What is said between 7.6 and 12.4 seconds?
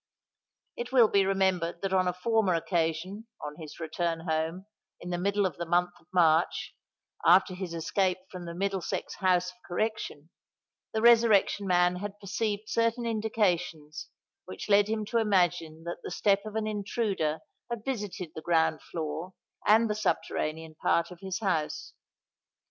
escape from the Middlesex House of Correction,—the Resurrection Man had